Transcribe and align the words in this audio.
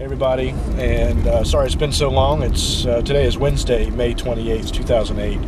everybody, 0.00 0.50
and 0.76 1.26
uh, 1.26 1.42
sorry 1.42 1.66
it's 1.66 1.74
been 1.74 1.90
so 1.90 2.08
long. 2.08 2.42
It's 2.42 2.86
uh, 2.86 3.02
today 3.02 3.24
is 3.26 3.36
Wednesday, 3.36 3.90
May 3.90 4.14
28th, 4.14 4.70
2008, 4.72 5.38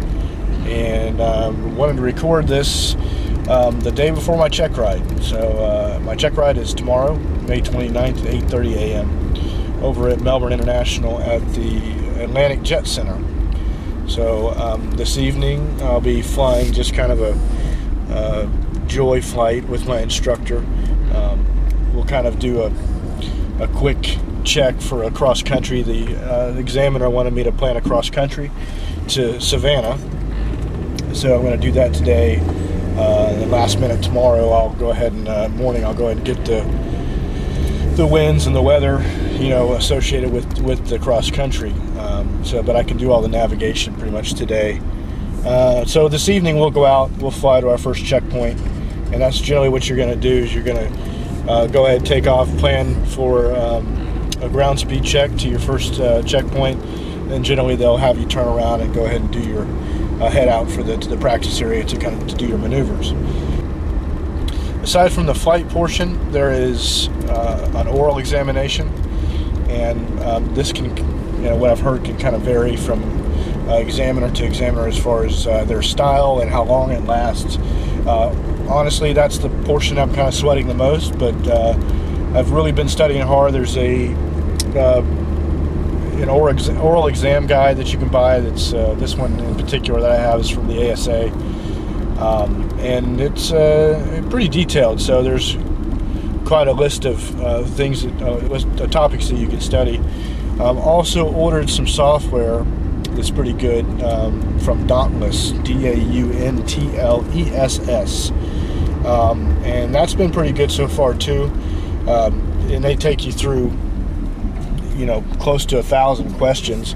and 0.69 1.21
um, 1.21 1.77
wanted 1.77 1.97
to 1.97 2.03
record 2.03 2.49
this 2.49 2.97
um, 3.49 3.79
the 3.81 3.93
day 3.93 4.11
before 4.11 4.37
my 4.37 4.49
check 4.49 4.77
ride. 4.77 5.23
So 5.23 5.39
uh, 5.39 6.01
my 6.03 6.17
check 6.17 6.37
ride 6.37 6.59
is 6.59 6.75
tomorrow, 6.75 7.15
May 7.47 7.61
29th 7.61 8.27
at 8.27 8.51
8:30 8.51 8.75
a.m. 8.75 9.85
over 9.85 10.09
at 10.09 10.21
Melbourne 10.21 10.53
International 10.53 11.21
at 11.21 11.41
the 11.55 11.79
Atlantic 12.21 12.63
Jet 12.63 12.89
Center. 12.89 13.23
So 14.09 14.51
um, 14.55 14.91
this 14.93 15.17
evening 15.17 15.81
I'll 15.81 16.01
be 16.01 16.23
flying 16.23 16.73
just 16.73 16.93
kind 16.93 17.13
of 17.13 17.21
a 17.21 18.13
uh, 18.13 18.49
joy 18.89 19.23
flight 19.23 19.69
with 19.69 19.87
my 19.87 20.01
instructor. 20.01 20.59
Um, 21.15 21.47
we'll 21.95 22.05
kind 22.05 22.27
of 22.27 22.41
do 22.41 22.63
a 22.63 22.73
a 23.61 23.69
quick 23.69 24.17
check 24.45 24.81
for 24.81 25.05
a 25.05 25.11
cross 25.11 25.43
country. 25.43 25.83
The, 25.83 26.17
uh, 26.17 26.55
examiner 26.57 27.09
wanted 27.11 27.33
me 27.33 27.43
to 27.45 27.53
plan 27.53 27.77
a 27.77 27.81
cross 27.81 28.11
country 28.11 28.51
to 29.09 29.41
Savannah, 29.41 29.99
so 31.15 31.35
I'm 31.35 31.43
going 31.43 31.59
to 31.59 31.67
do 31.67 31.73
that 31.73 31.95
today. 31.95 32.39
Uh, 32.97 33.33
the 33.39 33.47
last 33.47 33.79
minute 33.79 34.03
tomorrow, 34.03 34.51
I'll 34.51 34.75
go 34.75 34.91
ahead 34.91 35.13
and 35.13 35.29
uh, 35.29 35.49
morning. 35.51 35.85
I'll 35.85 35.95
go 35.95 36.07
ahead 36.07 36.19
and 36.19 36.27
get 36.27 36.45
the 36.45 36.61
the 37.97 38.07
winds 38.07 38.47
and 38.47 38.57
the 38.57 38.63
weather, 38.63 39.03
you 39.33 39.49
know, 39.49 39.75
associated 39.75 40.33
with 40.33 40.61
with 40.61 40.87
the 40.87 40.99
cross 40.99 41.31
country. 41.31 41.73
Um, 41.99 42.45
so, 42.45 42.63
but 42.63 42.77
I 42.77 42.83
can 42.83 42.97
do 42.97 43.13
all 43.13 43.23
the 43.23 43.29
navigation 43.29 43.95
pretty 43.95 44.11
much 44.11 44.35
today. 44.35 44.81
Uh, 45.45 45.85
so 45.85 46.09
this 46.09 46.29
evening 46.29 46.59
we'll 46.59 46.71
go 46.71 46.85
out. 46.85 47.11
We'll 47.19 47.31
fly 47.31 47.61
to 47.61 47.69
our 47.69 47.79
first 47.79 48.05
checkpoint, 48.05 48.61
and 49.13 49.23
that's 49.23 49.41
generally 49.41 49.69
what 49.69 49.89
you're 49.89 49.99
going 49.99 50.11
to 50.11 50.17
do. 50.17 50.45
Is 50.45 50.55
you're 50.55 50.65
going 50.65 50.93
to 50.93 51.51
uh, 51.51 51.67
go 51.67 51.87
ahead, 51.87 52.05
take 52.05 52.27
off, 52.27 52.49
plan 52.59 53.05
for 53.07 53.55
um, 53.57 54.00
a 54.41 54.49
ground 54.49 54.79
speed 54.79 55.05
check 55.05 55.35
to 55.39 55.49
your 55.49 55.59
first 55.59 56.01
uh, 56.01 56.23
checkpoint. 56.23 56.81
Then 57.29 57.45
generally 57.45 57.77
they'll 57.77 57.97
have 57.97 58.19
you 58.19 58.27
turn 58.27 58.49
around 58.49 58.81
and 58.81 58.93
go 58.93 59.05
ahead 59.05 59.21
and 59.21 59.31
do 59.31 59.41
your 59.41 59.63
uh, 60.21 60.31
head 60.31 60.49
out 60.49 60.71
for 60.71 60.83
the 60.83 60.97
to 60.97 61.09
the 61.09 61.17
practice 61.17 61.61
area 61.61 61.85
to 61.85 61.97
kind 61.99 62.21
of 62.21 62.29
to 62.29 62.35
do 62.35 62.47
your 62.47 62.59
maneuvers. 62.59 63.13
Aside 64.83 65.13
from 65.13 65.27
the 65.27 65.35
flight 65.35 65.69
portion, 65.69 66.33
there 66.33 66.51
is 66.51 67.09
uh, 67.29 67.73
an 67.77 67.87
oral 67.87 68.19
examination, 68.19 68.89
and 69.69 70.21
um, 70.21 70.55
this 70.55 70.73
can, 70.73 70.97
you 71.37 71.51
know, 71.51 71.57
what 71.57 71.71
I've 71.71 71.81
heard 71.81 72.05
can 72.05 72.19
kind 72.19 72.35
of 72.35 72.43
vary 72.43 72.77
from 72.77 73.03
uh, 73.69 73.75
examiner 73.75 74.31
to 74.33 74.45
examiner 74.45 74.89
as 74.89 74.99
far 74.99 75.25
as 75.25 75.47
uh, 75.47 75.65
their 75.65 75.83
style 75.83 76.41
and 76.41 76.51
how 76.51 76.65
long 76.65 76.91
it 76.91 77.05
lasts. 77.05 77.59
Uh, 78.07 78.35
honestly, 78.69 79.13
that's 79.13 79.39
the 79.39 79.51
portion 79.65 79.99
I'm 79.99 80.13
kind 80.15 80.29
of 80.29 80.35
sweating 80.35 80.67
the 80.67 80.75
most, 80.75 81.17
but 81.19 81.37
I've 82.35 82.53
really 82.53 82.73
been 82.73 82.89
studying 82.89 83.23
hard. 83.23 83.53
There's 83.53 83.77
a 83.77 84.15
uh, 84.77 85.03
an 86.21 86.29
oral, 86.29 86.55
ex- 86.55 86.69
oral 86.69 87.07
exam 87.07 87.47
guide 87.47 87.77
that 87.79 87.93
you 87.93 87.99
can 87.99 88.09
buy. 88.09 88.41
That's 88.41 88.73
uh, 88.73 88.95
this 88.95 89.15
one 89.15 89.39
in 89.39 89.55
particular 89.57 90.01
that 90.01 90.11
I 90.11 90.19
have 90.19 90.41
is 90.41 90.51
from 90.51 90.67
the 90.69 90.93
ASA, 90.93 91.29
um, 92.21 92.71
and 92.79 93.21
it's 93.21 93.53
uh, 93.53 94.23
pretty 94.31 94.49
detailed. 94.49 95.01
So 95.01 95.23
there's 95.23 95.57
quite 96.45 96.69
a 96.69 96.73
list 96.73 97.05
of 97.05 97.41
uh, 97.41 97.63
things, 97.65 98.03
that, 98.03 98.23
uh, 98.23 98.85
of 98.85 98.91
topics 98.91 99.29
that 99.29 99.37
you 99.37 99.47
can 99.47 99.61
study. 99.61 99.99
Um, 100.59 100.79
also 100.79 101.33
ordered 101.33 101.71
some 101.71 101.87
software 101.87 102.65
that's 103.11 103.31
pretty 103.31 103.53
good 103.53 103.85
um, 104.03 104.59
from 104.59 104.87
Dauntless, 104.87 105.53
D-A-U-N-T-L-E-S-S, 105.63 105.91
um, 109.07 109.47
and 109.65 109.95
that's 109.95 110.15
been 110.15 110.31
pretty 110.31 110.53
good 110.53 110.71
so 110.71 110.87
far 110.89 111.15
too. 111.15 111.45
Um, 112.07 112.41
and 112.71 112.85
they 112.85 112.97
take 112.97 113.25
you 113.25 113.33
through, 113.33 113.71
you 115.01 115.07
know, 115.07 115.23
close 115.41 115.65
to 115.67 115.79
a 115.79 115.83
thousand 115.83 116.35
questions, 116.35 116.95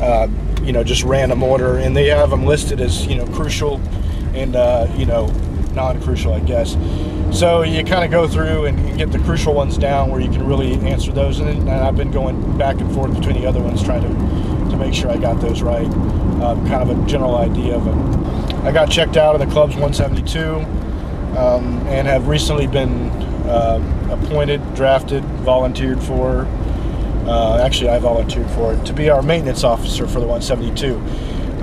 uh, 0.00 0.26
you 0.62 0.72
know, 0.72 0.82
just 0.82 1.04
random 1.04 1.42
order, 1.42 1.76
and 1.76 1.94
they 1.94 2.06
have 2.06 2.30
them 2.30 2.46
listed 2.46 2.80
as 2.80 3.06
you 3.06 3.14
know 3.14 3.26
crucial 3.26 3.80
and 4.34 4.56
uh, 4.56 4.90
you 4.96 5.04
know 5.04 5.26
non-crucial, 5.74 6.32
I 6.32 6.40
guess. 6.40 6.76
So 7.30 7.62
you 7.62 7.84
kind 7.84 8.04
of 8.04 8.10
go 8.10 8.26
through 8.26 8.66
and 8.66 8.98
get 8.98 9.12
the 9.12 9.18
crucial 9.20 9.54
ones 9.54 9.78
down 9.78 10.10
where 10.10 10.20
you 10.20 10.30
can 10.30 10.46
really 10.46 10.74
answer 10.88 11.12
those, 11.12 11.38
and, 11.40 11.48
and 11.48 11.70
I've 11.70 11.96
been 11.96 12.10
going 12.10 12.58
back 12.58 12.80
and 12.80 12.92
forth 12.94 13.14
between 13.14 13.40
the 13.40 13.46
other 13.46 13.60
ones 13.60 13.82
trying 13.82 14.02
to 14.02 14.52
to 14.72 14.76
make 14.78 14.94
sure 14.94 15.10
I 15.10 15.18
got 15.18 15.40
those 15.40 15.62
right. 15.62 15.86
Um, 16.42 16.66
kind 16.66 16.88
of 16.88 16.90
a 16.90 17.06
general 17.06 17.36
idea 17.36 17.76
of 17.76 17.84
them. 17.84 18.24
I 18.66 18.72
got 18.72 18.90
checked 18.90 19.16
out 19.16 19.34
of 19.34 19.40
the 19.40 19.52
club's 19.52 19.76
172 19.76 20.54
um, 21.38 21.86
and 21.86 22.08
have 22.08 22.26
recently 22.26 22.66
been 22.66 23.10
um, 23.48 24.10
appointed, 24.10 24.74
drafted, 24.74 25.24
volunteered 25.44 26.02
for. 26.02 26.46
Uh, 27.26 27.62
actually, 27.62 27.90
I 27.90 27.98
volunteered 27.98 28.50
for 28.50 28.74
it 28.74 28.84
to 28.86 28.92
be 28.92 29.10
our 29.10 29.22
maintenance 29.22 29.64
officer 29.64 30.06
for 30.06 30.20
the 30.20 30.26
172, 30.26 30.96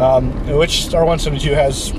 um, 0.01 0.31
which 0.57 0.93
our 0.93 1.05
172 1.05 1.53
has 1.53 1.93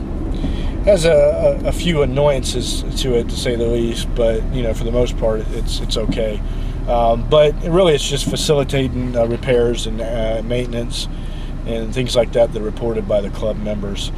has 0.85 1.05
a, 1.05 1.61
a, 1.63 1.69
a, 1.69 1.73
few 1.73 2.01
annoyances 2.01 2.83
to 3.03 3.15
it, 3.15 3.29
to 3.29 3.37
say 3.37 3.55
the 3.55 3.67
least. 3.67 4.09
But 4.15 4.43
you 4.55 4.63
know, 4.63 4.73
for 4.73 4.85
the 4.85 4.93
most 4.93 5.19
part, 5.19 5.43
it's 5.51 5.81
it's 5.81 5.97
okay. 5.97 6.41
Um, 6.89 7.29
but 7.29 7.55
really, 7.65 7.95
it's 7.95 8.09
just 8.09 8.29
facilitating 8.29 9.15
uh, 9.17 9.27
repairs 9.27 9.87
and 9.87 10.01
uh, 10.01 10.43
maintenance 10.45 11.07
and 11.67 11.95
things 11.95 12.17
like 12.17 12.33
that 12.33 12.53
that 12.53 12.63
are 12.63 12.65
reported 12.65 13.07
by 13.07 13.21
the 13.21 13.31
club 13.31 13.59
members. 13.59 14.11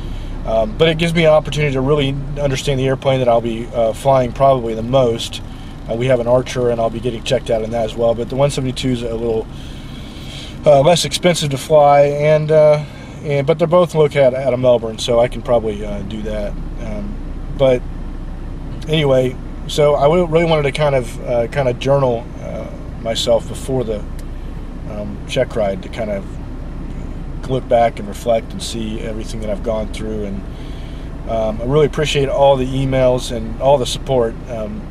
Um, 0.47 0.77
but 0.77 0.89
it 0.89 0.99
gives 0.99 1.15
me 1.15 1.25
an 1.25 1.33
opportunity 1.33 1.73
to 1.75 1.81
really 1.81 2.17
understand 2.41 2.81
the 2.81 2.87
airplane 2.87 3.19
that 3.21 3.29
I'll 3.29 3.41
be 3.41 3.67
uh, 3.67 3.93
flying 3.93 4.33
probably 4.33 4.75
the 4.75 4.83
most 4.83 5.41
uh, 5.91 5.95
we 5.95 6.07
have 6.07 6.21
an 6.21 6.27
Archer, 6.27 6.71
and 6.71 6.81
I'll 6.81 6.91
be 6.91 7.01
getting 7.01 7.23
checked 7.23 7.51
out 7.51 7.63
in 7.63 7.71
that 7.71 7.85
as 7.85 7.95
well. 7.95 8.15
But 8.15 8.29
the 8.29 8.37
172 8.37 8.89
is 8.89 9.03
a 9.03 9.15
little 9.15 9.47
uh, 10.65 10.81
less 10.83 11.05
expensive 11.05 11.51
to 11.51 11.59
fly, 11.59 12.03
and, 12.03 12.51
uh, 12.51 12.85
and 13.23 13.47
but 13.47 13.59
they're 13.59 13.67
both 13.67 13.95
located 13.95 14.35
out 14.35 14.55
of 14.55 14.61
Melbourne, 14.61 14.99
so 14.99 15.21
I 15.21 15.29
can 15.29 15.43
probably 15.43 15.85
uh, 15.85 16.03
do 16.03 16.23
that. 16.23 16.53
Um, 16.81 17.15
but 17.59 17.83
anyway, 18.89 19.37
so 19.67 19.95
I 19.95 20.07
really 20.07 20.45
wanted 20.45 20.63
to 20.63 20.73
kind 20.73 20.95
of 20.95 21.51
kind 21.51 21.69
of 21.69 21.79
journal 21.79 22.27
myself 23.01 23.49
before 23.49 23.83
the 23.83 23.99
um, 24.91 25.19
check 25.29 25.57
ride 25.57 25.83
to 25.83 25.89
kind 25.89 26.11
of 26.11 26.25
look 27.51 27.69
back 27.69 27.99
and 27.99 28.07
reflect 28.07 28.53
and 28.53 28.63
see 28.63 29.01
everything 29.01 29.41
that 29.41 29.51
I've 29.51 29.65
gone 29.65 29.93
through 29.93 30.25
and. 30.25 30.43
Um, 31.29 31.63
I 31.63 31.67
really 31.67 31.87
appreciate 31.87 32.29
all 32.29 32.57
the 32.57 32.67
emails 32.67 33.35
and 33.35 33.63
all 33.63 33.79
the 33.79 33.87
support. 33.87 34.35
Um, 34.51 34.83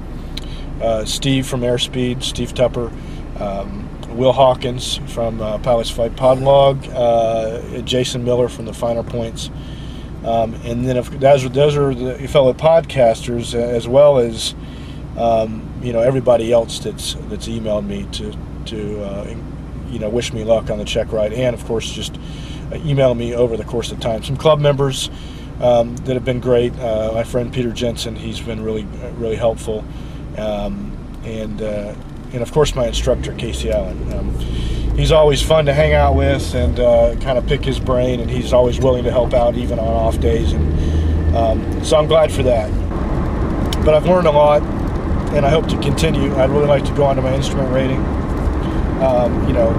uh, 0.81 1.05
Steve 1.05 1.47
from 1.47 1.61
Airspeed, 1.61 2.23
Steve 2.23 2.53
Tupper, 2.53 2.91
um, 3.39 3.87
Will 4.17 4.33
Hawkins 4.33 4.97
from 5.13 5.41
uh, 5.41 5.57
Pilots 5.59 5.89
Flight 5.89 6.15
Podlog, 6.15 6.89
uh, 6.93 7.81
Jason 7.81 8.23
Miller 8.23 8.49
from 8.49 8.65
the 8.65 8.73
Finer 8.73 9.03
Points. 9.03 9.49
Um, 10.25 10.53
and 10.65 10.87
then 10.87 10.97
if 10.97 11.09
those 11.09 11.49
those 11.49 11.75
are 11.75 11.95
the 11.95 12.27
fellow 12.27 12.53
podcasters 12.53 13.55
as 13.55 13.87
well 13.87 14.19
as 14.19 14.53
um, 15.17 15.67
you 15.81 15.93
know 15.93 16.01
everybody 16.01 16.51
else 16.51 16.79
that's 16.79 17.15
that's 17.29 17.47
emailed 17.47 17.87
me 17.87 18.05
to 18.11 18.35
to 18.65 19.03
uh, 19.03 19.35
you 19.89 19.97
know 19.97 20.09
wish 20.09 20.31
me 20.31 20.43
luck 20.43 20.69
on 20.69 20.77
the 20.77 20.85
check 20.85 21.11
ride. 21.11 21.33
And 21.33 21.55
of 21.55 21.65
course 21.65 21.91
just 21.91 22.17
uh, 22.71 22.75
email 22.85 23.15
me 23.15 23.33
over 23.33 23.57
the 23.57 23.63
course 23.63 23.91
of 23.91 23.99
time. 23.99 24.23
Some 24.23 24.37
club 24.37 24.59
members 24.59 25.09
um, 25.59 25.95
that 25.97 26.13
have 26.13 26.25
been 26.25 26.39
great. 26.39 26.77
Uh, 26.77 27.11
my 27.13 27.23
friend 27.23 27.51
Peter 27.51 27.71
Jensen 27.71 28.15
he's 28.15 28.39
been 28.39 28.63
really 28.63 28.83
really 29.17 29.37
helpful 29.37 29.83
um, 30.37 30.97
and 31.23 31.61
uh, 31.61 31.95
and 32.33 32.41
of 32.41 32.51
course 32.51 32.75
my 32.75 32.87
instructor 32.87 33.33
Casey 33.35 33.71
Allen. 33.71 34.13
Um, 34.13 34.39
he's 34.95 35.11
always 35.11 35.41
fun 35.41 35.65
to 35.65 35.73
hang 35.73 35.93
out 35.93 36.15
with 36.15 36.53
and 36.55 36.79
uh, 36.79 37.15
kind 37.21 37.37
of 37.37 37.45
pick 37.47 37.63
his 37.63 37.79
brain, 37.79 38.19
and 38.19 38.29
he's 38.29 38.53
always 38.53 38.79
willing 38.79 39.03
to 39.03 39.11
help 39.11 39.33
out 39.33 39.55
even 39.55 39.79
on 39.79 39.87
off 39.87 40.19
days, 40.19 40.53
and 40.53 41.35
um, 41.35 41.83
so 41.83 41.97
I'm 41.97 42.07
glad 42.07 42.31
for 42.31 42.43
that. 42.43 42.69
But 43.85 43.95
I've 43.95 44.05
learned 44.05 44.27
a 44.27 44.31
lot, 44.31 44.61
and 45.33 45.45
I 45.45 45.49
hope 45.49 45.67
to 45.69 45.79
continue. 45.79 46.35
I'd 46.35 46.49
really 46.49 46.67
like 46.67 46.85
to 46.85 46.93
go 46.93 47.05
on 47.05 47.15
to 47.15 47.21
my 47.21 47.33
instrument 47.33 47.71
rating. 47.71 48.03
Um, 49.01 49.47
you 49.47 49.53
know, 49.53 49.69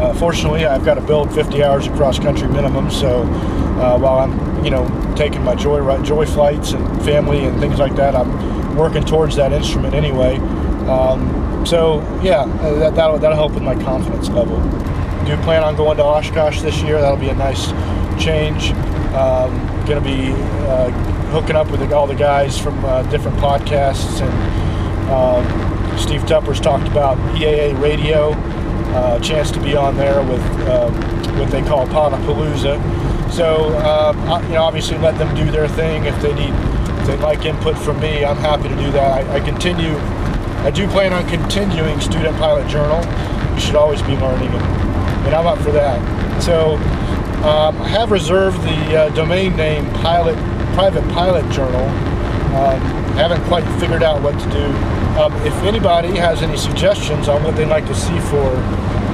uh, 0.00 0.14
fortunately, 0.14 0.66
I've 0.66 0.84
got 0.84 0.94
to 0.94 1.00
build 1.00 1.32
50 1.32 1.62
hours 1.62 1.86
of 1.86 1.92
cross 1.92 2.18
country 2.18 2.48
minimum, 2.48 2.90
so 2.90 3.22
uh, 3.22 3.96
while 3.98 4.18
I'm, 4.18 4.64
you 4.64 4.70
know, 4.70 5.14
taking 5.16 5.42
my 5.44 5.54
joy 5.54 6.02
joy 6.02 6.26
flights 6.26 6.72
and 6.72 7.04
family 7.04 7.44
and 7.44 7.60
things 7.60 7.78
like 7.78 7.94
that, 7.96 8.16
I'm 8.16 8.51
working 8.76 9.04
towards 9.04 9.36
that 9.36 9.52
instrument 9.52 9.94
anyway. 9.94 10.36
Um, 10.88 11.64
so 11.66 12.00
yeah, 12.22 12.44
that, 12.44 12.94
that'll, 12.94 13.18
that'll 13.18 13.36
help 13.36 13.52
with 13.52 13.62
my 13.62 13.74
confidence 13.82 14.28
level. 14.28 14.56
I 14.58 15.24
do 15.24 15.36
plan 15.42 15.62
on 15.62 15.76
going 15.76 15.96
to 15.98 16.04
Oshkosh 16.04 16.60
this 16.60 16.82
year. 16.82 17.00
That'll 17.00 17.16
be 17.16 17.28
a 17.28 17.34
nice 17.34 17.70
change. 18.22 18.72
Um, 19.12 19.72
to 19.86 20.00
be 20.00 20.32
uh, 20.32 20.90
hooking 21.32 21.56
up 21.56 21.70
with 21.70 21.92
all 21.92 22.06
the 22.06 22.14
guys 22.14 22.58
from 22.58 22.82
uh, 22.84 23.02
different 23.10 23.36
podcasts 23.38 24.20
and 24.22 25.10
um, 25.10 25.98
Steve 25.98 26.24
Tupper's 26.26 26.60
talked 26.60 26.88
about 26.88 27.18
EAA 27.36 27.78
radio, 27.80 28.30
uh, 28.94 29.20
chance 29.20 29.50
to 29.50 29.60
be 29.60 29.76
on 29.76 29.96
there 29.96 30.22
with 30.22 30.42
um, 30.68 30.94
what 31.38 31.50
they 31.50 31.62
call 31.62 31.86
Podapalooza. 31.86 32.80
So, 33.32 33.74
uh, 33.78 34.40
you 34.44 34.54
know, 34.54 34.62
obviously 34.62 34.98
let 34.98 35.18
them 35.18 35.34
do 35.34 35.50
their 35.50 35.68
thing 35.68 36.04
if 36.04 36.20
they 36.22 36.32
need 36.34 36.54
if 37.02 37.08
they'd 37.08 37.20
like 37.20 37.44
input 37.44 37.76
from 37.76 37.98
me, 38.00 38.24
I'm 38.24 38.36
happy 38.36 38.68
to 38.68 38.76
do 38.76 38.92
that. 38.92 39.26
I, 39.26 39.34
I 39.34 39.40
continue, 39.40 39.96
I 40.62 40.70
do 40.70 40.86
plan 40.86 41.12
on 41.12 41.28
continuing 41.28 42.00
Student 42.00 42.36
Pilot 42.38 42.68
Journal. 42.68 43.02
you 43.54 43.60
should 43.60 43.74
always 43.74 44.00
be 44.02 44.16
learning, 44.16 44.48
and, 44.48 45.26
and 45.26 45.34
I'm 45.34 45.46
up 45.46 45.58
for 45.58 45.72
that. 45.72 45.98
So 46.40 46.76
um, 47.44 47.82
I 47.82 47.88
have 47.88 48.12
reserved 48.12 48.62
the 48.62 48.96
uh, 48.96 49.08
domain 49.16 49.56
name 49.56 49.84
Pilot 49.94 50.36
Private 50.74 51.02
Pilot 51.12 51.50
Journal. 51.50 51.82
Um, 52.54 52.80
haven't 53.18 53.42
quite 53.44 53.64
figured 53.80 54.04
out 54.04 54.22
what 54.22 54.38
to 54.38 54.50
do. 54.50 54.66
Um, 55.18 55.32
if 55.44 55.54
anybody 55.64 56.16
has 56.16 56.40
any 56.40 56.56
suggestions 56.56 57.26
on 57.26 57.42
what 57.42 57.56
they'd 57.56 57.66
like 57.66 57.86
to 57.86 57.94
see 57.96 58.18
for 58.20 58.46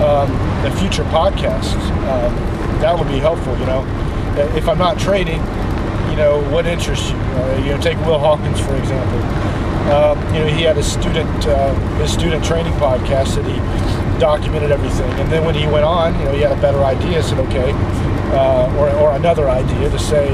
um, 0.04 0.30
the 0.62 0.70
future 0.78 1.04
podcasts, 1.04 1.74
um, 2.06 2.36
that 2.82 2.96
would 2.98 3.08
be 3.08 3.18
helpful. 3.18 3.58
You 3.58 3.64
know, 3.64 3.86
if 4.54 4.68
I'm 4.68 4.78
not 4.78 4.98
training, 4.98 5.40
know, 6.18 6.42
what 6.50 6.66
interests 6.66 7.10
you? 7.10 7.16
Uh, 7.16 7.62
you 7.64 7.70
know, 7.70 7.80
take 7.80 7.98
Will 8.04 8.18
Hawkins 8.18 8.60
for 8.60 8.76
example. 8.76 9.20
Um, 9.88 10.18
you 10.34 10.40
know, 10.40 10.46
he 10.46 10.62
had 10.62 10.76
a 10.76 10.82
student 10.82 11.28
uh, 11.46 11.72
his 11.98 12.12
student 12.12 12.44
training 12.44 12.72
podcast 12.74 13.36
that 13.36 13.46
he 13.46 13.56
documented 14.20 14.70
everything, 14.70 15.10
and 15.12 15.30
then 15.32 15.44
when 15.44 15.54
he 15.54 15.66
went 15.66 15.84
on, 15.84 16.18
you 16.18 16.24
know, 16.26 16.32
he 16.32 16.40
had 16.40 16.52
a 16.52 16.60
better 16.60 16.84
idea. 16.84 17.22
Said, 17.22 17.38
okay, 17.46 17.72
uh, 18.36 18.76
or 18.76 18.90
or 19.00 19.16
another 19.16 19.48
idea 19.48 19.88
to 19.90 19.98
say. 19.98 20.28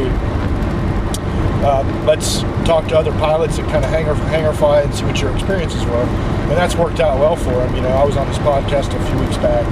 Uh, 1.64 1.82
let's 2.04 2.42
talk 2.68 2.86
to 2.86 2.94
other 2.94 3.12
pilots 3.12 3.56
and 3.56 3.66
kind 3.70 3.82
of 3.82 3.90
hang, 3.90 4.04
hang 4.04 4.52
fly 4.52 4.82
and 4.82 4.94
see 4.94 5.02
what 5.02 5.18
your 5.18 5.32
experiences 5.32 5.82
were. 5.86 6.02
And 6.02 6.50
that's 6.50 6.74
worked 6.76 7.00
out 7.00 7.18
well 7.18 7.36
for 7.36 7.52
him. 7.52 7.74
You 7.74 7.80
know, 7.80 7.88
I 7.88 8.04
was 8.04 8.18
on 8.18 8.26
his 8.26 8.36
podcast 8.36 8.94
a 8.94 9.02
few 9.08 9.18
weeks 9.18 9.38
back. 9.38 9.64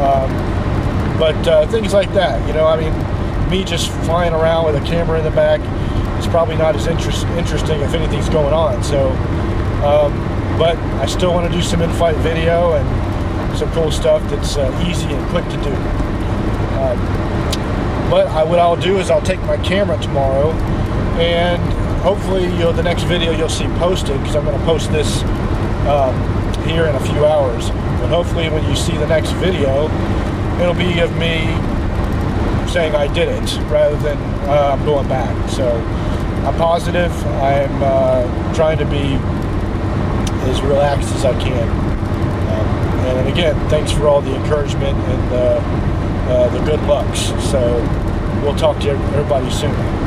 Um, 0.00 0.50
but 1.20 1.46
uh, 1.46 1.66
things 1.68 1.92
like 1.92 2.12
that, 2.14 2.44
you 2.48 2.54
know, 2.54 2.66
I 2.66 2.80
mean, 2.80 2.92
me 3.50 3.64
just 3.64 3.90
flying 4.04 4.32
around 4.32 4.66
with 4.66 4.80
a 4.80 4.86
camera 4.86 5.18
in 5.18 5.24
the 5.24 5.30
back 5.32 5.60
is 6.20 6.26
probably 6.28 6.56
not 6.56 6.76
as 6.76 6.86
interest, 6.86 7.26
interesting 7.28 7.80
if 7.80 7.92
anything's 7.94 8.28
going 8.28 8.54
on. 8.54 8.82
So, 8.84 9.10
um, 9.84 10.12
but 10.56 10.76
I 11.02 11.06
still 11.06 11.32
want 11.34 11.50
to 11.50 11.52
do 11.52 11.62
some 11.62 11.82
in-flight 11.82 12.16
video 12.16 12.74
and 12.74 13.58
some 13.58 13.70
cool 13.72 13.90
stuff 13.90 14.22
that's 14.30 14.56
uh, 14.56 14.86
easy 14.88 15.12
and 15.12 15.28
quick 15.30 15.44
to 15.46 15.56
do. 15.62 15.74
Um, 16.78 16.98
but 18.08 18.28
I, 18.28 18.44
what 18.44 18.58
I'll 18.58 18.76
do 18.76 18.98
is 18.98 19.10
I'll 19.10 19.22
take 19.22 19.40
my 19.42 19.56
camera 19.58 20.00
tomorrow 20.00 20.52
and 21.18 21.60
hopefully 22.02 22.44
you'll, 22.56 22.72
the 22.72 22.82
next 22.82 23.02
video 23.02 23.32
you'll 23.32 23.48
see 23.48 23.66
posted 23.78 24.18
because 24.20 24.36
I'm 24.36 24.44
going 24.44 24.58
to 24.58 24.64
post 24.64 24.92
this 24.92 25.22
um, 25.88 26.14
here 26.64 26.86
in 26.86 26.94
a 26.94 27.00
few 27.00 27.26
hours. 27.26 27.70
But 28.00 28.08
hopefully 28.08 28.48
when 28.48 28.68
you 28.68 28.76
see 28.76 28.96
the 28.96 29.06
next 29.08 29.32
video, 29.32 29.90
it'll 30.60 30.74
be 30.74 31.00
of 31.00 31.16
me 31.16 31.46
saying 32.70 32.94
I 32.94 33.12
did 33.12 33.28
it 33.28 33.56
rather 33.68 33.96
than 33.96 34.16
uh, 34.48 34.76
I'm 34.78 34.84
going 34.84 35.08
back. 35.08 35.50
So 35.50 35.68
I'm 36.46 36.56
positive. 36.56 37.12
I'm 37.26 37.82
uh, 37.82 38.54
trying 38.54 38.78
to 38.78 38.84
be 38.84 39.18
as 40.48 40.60
relaxed 40.62 41.12
as 41.14 41.24
I 41.24 41.38
can. 41.40 41.68
Um, 41.68 42.66
and 43.06 43.28
again, 43.28 43.56
thanks 43.68 43.90
for 43.90 44.06
all 44.06 44.20
the 44.20 44.34
encouragement 44.34 44.96
and 44.96 45.32
uh, 45.32 45.36
uh 46.30 46.48
the 46.50 46.64
good 46.64 46.80
lucks. 46.82 47.32
So 47.50 47.60
we'll 48.42 48.56
talk 48.56 48.80
to 48.82 48.90
everybody 48.90 49.50
soon. 49.50 49.99